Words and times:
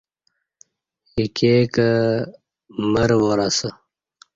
ایکے 1.15 1.53
کہ 1.73 1.85
مرواراسہ 2.91 3.69